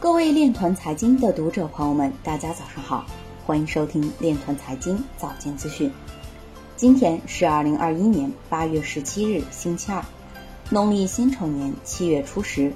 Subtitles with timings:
[0.00, 3.04] 各位链团财经的读者朋友们，大家早上好，
[3.44, 5.92] 欢迎收听链团财经早间资讯。
[6.74, 10.02] 今天是二零二一年八月十七日，星期二，
[10.70, 12.72] 农历辛丑年七月初十。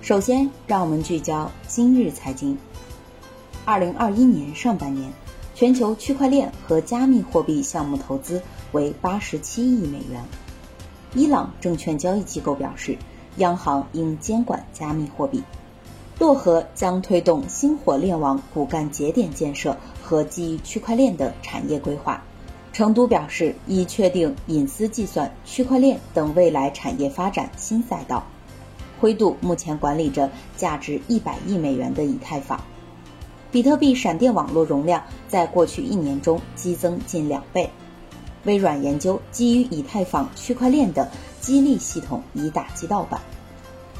[0.00, 2.56] 首先，让我们聚焦今日财经。
[3.66, 5.12] 二零二一年上半年，
[5.54, 8.40] 全球区块链和加密货币项目投资
[8.72, 10.24] 为八十七亿美元。
[11.12, 12.96] 伊朗证券交易机构表示，
[13.36, 15.42] 央行应监管加密货币。
[16.18, 22.22] 漯河将推动星火链网骨干节点建设和基于区块链的产业规划。
[22.72, 28.24] 成都表示已确定隐私计算、区块链等未来产业发展新赛道。
[28.98, 32.62] 灰度目前管理着价值一百亿美元的以太坊。
[33.50, 37.70] 比特币闪电网络容量在过去一年中激增近两倍。
[38.44, 41.10] 微软研究基于以太坊区块链的
[41.42, 43.20] 激励系统，以打击盗版。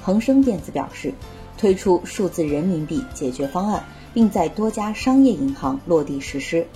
[0.03, 1.13] 恒生电子表示。
[1.59, 6.67] 推出数字人民币解决方案，并在多家商业银行落地实施。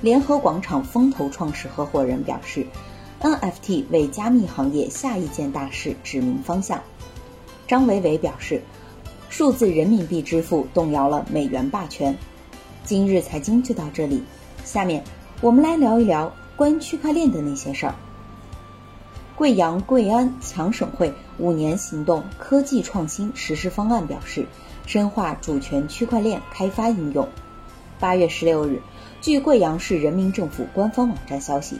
[0.00, 2.66] 联合广场风投创始合伙人表示
[3.20, 6.82] ，NFT 为加密行业下一件大事指明方向。
[7.66, 8.60] 张维维表示，
[9.30, 12.16] 数字人民币支付动摇了美元霸权。
[12.84, 14.22] 今日财经就到这里，
[14.64, 15.02] 下面
[15.40, 17.94] 我们来聊一聊关于区块链的那些事儿。
[19.36, 24.46] 贵阳贵安强省会五年行动科技创新实施方案表示，
[24.86, 27.28] 深化主权区块链开发应用。
[27.98, 28.80] 八月十六日，
[29.20, 31.78] 据贵阳市人民政府官方网站消息，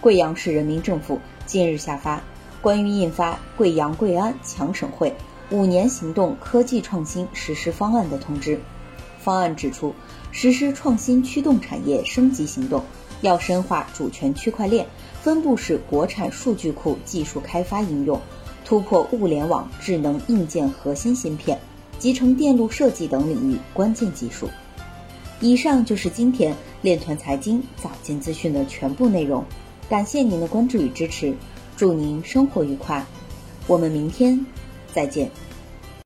[0.00, 2.20] 贵阳市人民政府近日下发
[2.60, 5.14] 关于印发贵阳贵安强省会
[5.50, 8.58] 五年行动科技创新实施方案的通知。
[9.20, 9.94] 方案指出，
[10.32, 12.82] 实施创新驱动产业升级行动。
[13.20, 14.86] 要深化主权区块链、
[15.22, 18.20] 分布式国产数据库技术开发应用，
[18.64, 21.58] 突破物联网、智能硬件核心芯片、
[21.98, 24.48] 集成电路设计等领域关键技术。
[25.40, 29.44] 以上就是今天链团财经早间资讯的全部内容，
[29.88, 31.34] 感谢您的关注与支持，
[31.76, 33.04] 祝您生活愉快，
[33.66, 34.46] 我们明天
[34.94, 35.30] 再见。